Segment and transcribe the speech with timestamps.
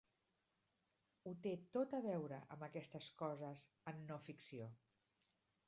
[1.27, 4.75] Ho té tot a veure amb aquestes coses en no-ficció.